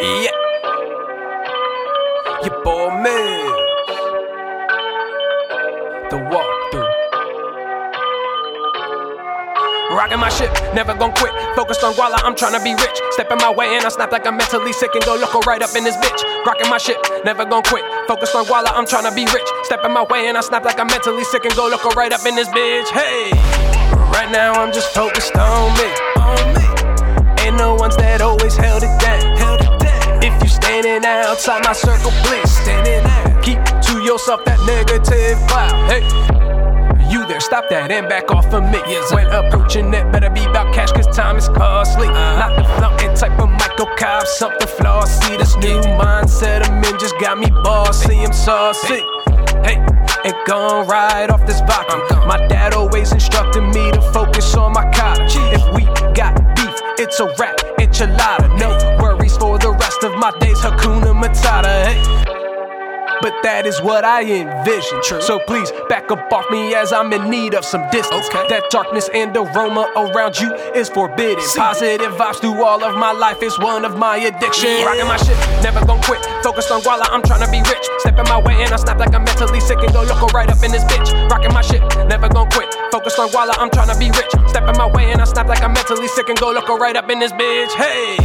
Yeah. 0.00 0.30
Your 2.44 2.62
boy 2.62 2.90
Meelz. 3.02 3.58
The 6.10 6.18
walkthrough. 6.30 6.94
Rocking 9.90 10.20
my 10.20 10.28
shit, 10.28 10.52
never 10.72 10.94
gon' 10.94 11.10
quit. 11.14 11.32
Focused 11.56 11.82
on 11.82 11.94
Guala, 11.94 12.14
I'm 12.22 12.36
tryna 12.36 12.62
be 12.62 12.74
rich. 12.74 13.00
Stepping 13.10 13.38
my 13.38 13.50
way 13.50 13.74
and 13.74 13.84
I 13.84 13.88
snap 13.88 14.12
like 14.12 14.24
I'm 14.24 14.36
mentally 14.36 14.72
sick 14.72 14.94
and 14.94 15.04
go 15.04 15.16
loco 15.16 15.40
right 15.40 15.62
up 15.62 15.74
in 15.74 15.82
this 15.82 15.96
bitch. 15.96 16.22
Rocking 16.46 16.70
my 16.70 16.78
shit, 16.78 16.98
never 17.24 17.44
gon' 17.44 17.64
quit. 17.64 17.82
Focused 18.06 18.36
on 18.36 18.44
Guala, 18.44 18.68
I'm 18.74 18.84
tryna 18.84 19.12
be 19.16 19.24
rich. 19.34 19.48
Stepping 19.64 19.92
my 19.92 20.04
way 20.04 20.28
and 20.28 20.38
I 20.38 20.42
snap 20.42 20.64
like 20.64 20.78
I'm 20.78 20.86
mentally 20.86 21.24
sick 21.24 21.44
and 21.44 21.54
go 21.56 21.66
loco 21.66 21.88
right 21.90 22.12
up 22.12 22.24
in 22.24 22.36
this 22.36 22.48
bitch. 22.50 22.88
Hey, 22.90 23.32
right 24.12 24.30
now 24.30 24.52
I'm 24.52 24.72
just 24.72 24.94
focused 24.94 25.34
on 25.36 25.72
me. 25.76 25.90
On 26.22 26.54
me. 26.54 26.68
Ain't 27.42 27.56
no 27.56 27.74
ones 27.74 27.87
standing 30.98 31.30
outside 31.30 31.64
my 31.64 31.72
circle, 31.72 32.10
please 32.24 32.50
standing 32.50 33.04
out. 33.04 33.42
Keep 33.42 33.58
to 33.82 34.02
yourself 34.02 34.44
that 34.44 34.58
negative 34.66 35.38
cloud. 35.48 35.90
Hey. 35.90 36.02
You 37.10 37.26
there, 37.26 37.40
stop 37.40 37.70
that 37.70 37.90
and 37.90 38.06
back 38.06 38.30
off 38.30 38.52
of 38.52 38.64
me. 38.64 38.78
Yes, 38.86 39.14
when 39.14 39.26
approaching 39.28 39.94
it, 39.94 40.12
better 40.12 40.28
be 40.28 40.44
about 40.44 40.74
cash, 40.74 40.92
cause 40.92 41.06
time 41.16 41.36
is 41.36 41.48
costly. 41.48 42.08
Not 42.08 42.54
the 42.56 42.64
flaunting 42.76 43.14
type 43.14 43.38
of 43.40 43.48
Michael 43.48 43.88
Cobb, 43.96 44.26
something 44.26 44.68
flawed. 44.68 45.08
See 45.08 45.36
this 45.38 45.56
new 45.56 45.80
mindset 45.96 46.68
I'm 46.68 46.84
in 46.84 46.98
just 46.98 47.18
got 47.18 47.38
me 47.38 47.48
bossy, 47.64 48.18
I'm 48.20 48.32
saucy. 48.32 49.02
Hey, 49.64 49.76
and 50.24 50.34
gone 50.46 50.86
right 50.86 51.30
off 51.30 51.46
this 51.46 51.60
vodka. 51.60 51.96
My 52.26 52.46
dad 52.48 52.74
always 52.74 53.12
instructed 53.12 53.62
me 53.62 53.90
to 53.92 54.02
focus 54.12 54.54
on 54.54 54.72
my 54.74 54.84
cottage. 54.92 55.36
If 55.36 55.64
we 55.74 55.84
got 56.12 56.36
beef, 56.56 56.76
it's 56.98 57.20
a 57.20 57.26
rap, 57.38 57.56
enchilada. 57.78 58.58
No 58.58 58.77
my 60.32 60.38
days, 60.38 60.58
Hakuna 60.58 61.14
Matata. 61.14 61.84
Hey. 61.84 62.18
But 63.20 63.34
that 63.42 63.66
is 63.66 63.82
what 63.82 64.04
I 64.04 64.22
envision. 64.22 65.02
True. 65.02 65.20
So 65.20 65.40
please 65.40 65.72
back 65.88 66.10
up 66.12 66.32
off 66.32 66.48
me 66.50 66.74
as 66.74 66.92
I'm 66.92 67.12
in 67.12 67.28
need 67.28 67.54
of 67.54 67.64
some 67.64 67.82
distance. 67.90 68.28
Okay. 68.28 68.46
That 68.48 68.70
darkness 68.70 69.10
and 69.12 69.36
aroma 69.36 69.90
around 69.96 70.38
you 70.38 70.54
is 70.78 70.88
forbidden. 70.88 71.42
Positive 71.56 72.12
vibes 72.14 72.40
through 72.40 72.62
all 72.62 72.84
of 72.84 72.94
my 72.94 73.10
life 73.10 73.42
is 73.42 73.58
one 73.58 73.84
of 73.84 73.96
my 73.96 74.18
addictions. 74.18 74.84
Rocking 74.84 75.08
my 75.08 75.16
shit, 75.16 75.36
never 75.66 75.84
gon' 75.84 76.00
quit. 76.02 76.24
Focused 76.44 76.70
on 76.70 76.80
Guala, 76.82 77.10
I'm 77.10 77.22
tryna 77.22 77.50
be 77.50 77.58
rich. 77.58 77.84
Stepping 77.98 78.28
my 78.28 78.38
way 78.38 78.62
and 78.62 78.72
I 78.72 78.76
snap 78.76 78.98
like 78.98 79.12
I'm 79.12 79.24
mentally 79.24 79.60
sick 79.60 79.78
and 79.82 79.92
go 79.92 80.02
loco 80.02 80.28
right 80.28 80.48
up 80.48 80.62
in 80.62 80.70
this 80.70 80.84
bitch. 80.84 81.10
Rocking 81.28 81.52
my 81.52 81.62
shit, 81.62 81.82
never 82.06 82.28
gon' 82.28 82.48
quit. 82.50 82.72
Focused 82.92 83.18
on 83.18 83.30
Guala, 83.30 83.54
I'm 83.58 83.70
tryna 83.70 83.98
be 83.98 84.10
rich. 84.14 84.30
Stepping 84.46 84.78
my 84.78 84.86
way 84.86 85.10
and 85.10 85.20
I 85.20 85.24
snap 85.24 85.48
like 85.48 85.62
I'm 85.62 85.72
mentally 85.72 86.06
sick 86.06 86.28
and 86.28 86.38
go 86.38 86.52
loco 86.52 86.76
right 86.76 86.94
up 86.94 87.10
in 87.10 87.18
this 87.18 87.32
bitch. 87.32 87.72
Hey, 87.74 88.16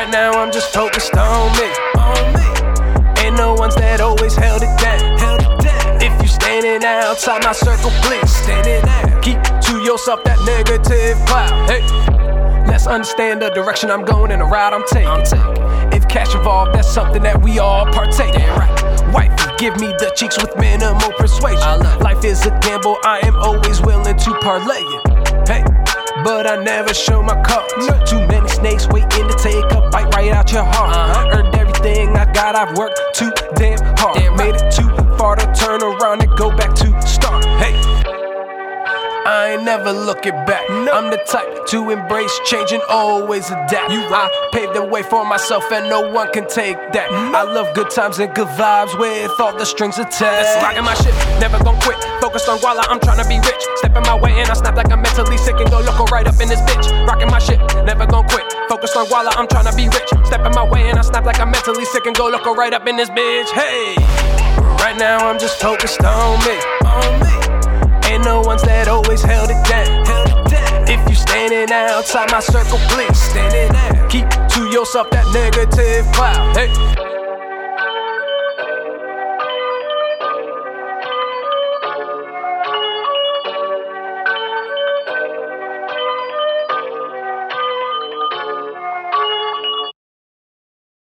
right 0.00 0.10
now 0.10 0.32
I'm 0.32 0.50
just 0.50 0.72
focused 0.72 1.14
on 1.14 1.52
me. 1.60 1.68
On 2.00 2.32
me. 2.32 3.20
Ain't 3.20 3.36
no 3.36 3.52
ones 3.54 3.74
that 3.74 4.00
always 4.00 4.34
held 4.34 4.62
it 4.62 4.72
down. 4.80 5.18
Held 5.18 5.40
it 5.42 5.64
down. 5.64 6.00
If 6.00 6.22
you 6.22 6.28
standing 6.28 6.82
outside 6.84 7.44
my 7.44 7.52
circle, 7.52 7.90
please 8.00 8.30
standing 8.32 8.80
out. 8.88 9.22
Keep 9.22 9.42
to 9.68 9.82
yourself 9.84 10.24
that 10.24 10.38
negative 10.46 11.18
cloud. 11.28 11.52
Hey, 11.68 11.84
let's 12.66 12.86
understand 12.86 13.42
the 13.42 13.50
direction 13.50 13.90
I'm 13.90 14.04
going 14.04 14.32
and 14.32 14.40
the 14.40 14.46
route 14.46 14.72
I'm 14.72 14.86
taking. 14.88 15.08
I'm 15.08 15.24
taking. 15.24 15.92
If 15.92 16.08
cash 16.08 16.34
involved, 16.34 16.74
that's 16.74 16.88
something 16.88 17.22
that 17.24 17.42
we 17.42 17.58
all 17.58 17.84
partake 17.92 18.34
in. 18.34 18.48
Right. 18.56 19.12
Wifey, 19.12 19.52
give 19.58 19.76
me 19.80 19.88
the 20.00 20.12
cheeks 20.16 20.38
with 20.40 20.56
minimal 20.56 21.12
persuasion. 21.18 21.80
Life 22.00 22.24
is 22.24 22.46
a 22.46 22.58
gamble, 22.60 22.96
I 23.04 23.20
am 23.24 23.36
always 23.36 23.82
willing 23.82 24.16
to 24.16 24.30
parlay 24.40 24.80
it. 24.80 25.48
Hey. 25.48 25.64
But 26.24 26.46
I 26.46 26.62
never 26.62 26.92
show 26.92 27.22
my 27.22 27.40
cards. 27.42 27.72
Too 28.10 28.20
many 28.26 28.48
bite 30.50 30.56
your 30.56 30.64
heart. 30.64 30.90
Uh-huh. 30.90 31.38
Earned 31.38 31.54
everything 31.54 32.16
I 32.16 32.30
got, 32.32 32.54
I've 32.56 32.76
worked 32.76 33.00
too 33.14 33.30
damn 33.54 33.78
hard. 33.98 34.16
Damn 34.16 34.36
right. 34.36 34.52
Made 34.52 34.54
it 34.56 34.72
too 34.72 34.88
far 35.16 35.36
to 35.36 35.46
turn 35.54 35.82
around 35.82 36.22
and 36.22 36.36
go 36.36 36.54
back 36.56 36.74
to 36.76 37.02
start. 37.02 37.44
Hey. 37.44 37.74
I 39.26 39.52
ain't 39.52 39.64
never 39.64 39.92
looking 39.92 40.32
back. 40.44 40.68
I'm 40.70 41.10
the 41.10 41.18
type 41.28 41.66
to 41.66 41.90
embrace 41.90 42.32
change 42.46 42.72
and 42.72 42.82
always 42.88 43.48
adapt. 43.50 43.92
You 43.92 44.00
I 44.00 44.48
paved 44.50 44.74
the 44.74 44.84
way 44.84 45.02
for 45.02 45.24
myself 45.24 45.70
and 45.70 45.88
no 45.88 46.10
one 46.10 46.32
can 46.32 46.48
take 46.48 46.76
that. 46.92 47.12
I 47.12 47.42
love 47.42 47.72
good 47.74 47.90
times 47.90 48.18
and 48.18 48.34
good 48.34 48.48
vibes 48.48 48.98
with 48.98 49.38
all 49.38 49.56
the 49.56 49.66
strings 49.66 49.98
attached. 49.98 50.62
Rocking 50.62 50.84
my 50.84 50.94
shit, 50.94 51.14
never 51.38 51.62
gonna 51.62 51.78
quit. 51.80 51.98
Focused 52.30 52.48
on 52.48 52.58
Guala, 52.58 52.86
I'm 52.86 53.00
tryna 53.00 53.26
be 53.28 53.42
rich. 53.42 53.62
Stepping 53.74 54.04
my 54.04 54.14
way 54.14 54.30
and 54.38 54.48
I 54.48 54.54
snap 54.54 54.76
like 54.76 54.92
I'm 54.92 55.02
mentally 55.02 55.36
sick 55.36 55.56
and 55.58 55.68
go 55.68 55.80
loco 55.80 56.04
right 56.14 56.24
up 56.28 56.38
in 56.40 56.48
this 56.48 56.60
bitch. 56.60 56.86
Rocking 57.04 57.26
my 57.26 57.40
shit, 57.40 57.58
never 57.84 58.06
gon' 58.06 58.22
quit. 58.28 58.44
Focused 58.68 58.96
on 58.96 59.06
Guala, 59.06 59.34
I'm 59.34 59.48
tryna 59.48 59.74
be 59.74 59.88
rich. 59.88 60.06
Stepping 60.28 60.54
my 60.54 60.62
way 60.62 60.88
and 60.88 60.96
I 60.96 61.02
snap 61.02 61.24
like 61.24 61.40
I'm 61.40 61.50
mentally 61.50 61.84
sick 61.84 62.06
and 62.06 62.14
go 62.14 62.28
loco 62.28 62.54
right 62.54 62.72
up 62.72 62.86
in 62.86 62.94
this 62.94 63.10
bitch. 63.10 63.50
Hey, 63.50 63.96
right 64.78 64.96
now 64.96 65.28
I'm 65.28 65.40
just 65.40 65.60
focused 65.60 66.04
on 66.04 66.38
me. 66.46 66.54
On 66.86 67.18
me. 67.18 68.06
Ain't 68.06 68.24
no 68.24 68.42
ones 68.42 68.62
that 68.62 68.86
always 68.86 69.22
held 69.22 69.50
it 69.50 69.58
down. 69.66 70.06
It. 70.54 70.88
If 70.88 71.08
you 71.10 71.16
standing 71.16 71.74
outside 71.74 72.30
my 72.30 72.38
circle, 72.38 72.78
please 72.94 73.18
standing 73.18 73.74
out. 73.74 74.08
Keep 74.08 74.30
to 74.54 74.70
yourself 74.70 75.10
that 75.10 75.26
negative 75.34 76.06
cloud. 76.14 76.56
Hey. 76.56 77.19